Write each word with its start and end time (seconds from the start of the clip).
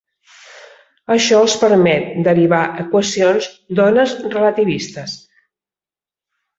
Això 1.15 1.41
els 1.41 1.57
permet 1.65 2.09
derivar 2.29 2.63
equacions 2.87 3.53
d'ones 3.81 4.19
relativistes. 4.37 5.19